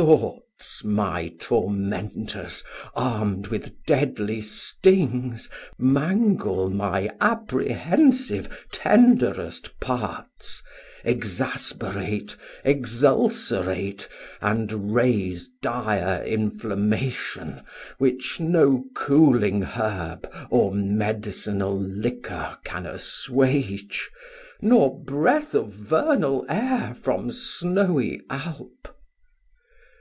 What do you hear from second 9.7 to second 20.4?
parts, Exasperate, exulcerate, and raise Dire inflammation which no cooling herb